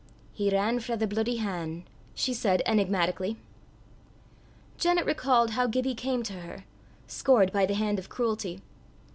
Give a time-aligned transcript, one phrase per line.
[0.33, 1.83] "He ran frae the bluidy han',"
[2.15, 3.37] she said enigmatically.
[4.79, 6.63] Janet recalled how Gibbie came to her,
[7.05, 8.63] scored by the hand of cruelty.